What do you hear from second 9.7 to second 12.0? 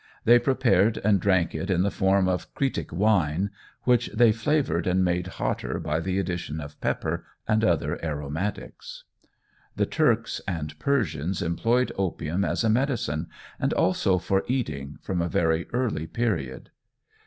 The Turks and Persians employed